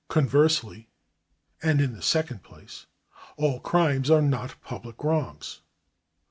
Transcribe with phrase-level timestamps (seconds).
[0.07, 0.89] Conversely,
[1.61, 2.87] and in the second place,
[3.37, 5.61] all crimes are not public wrongs.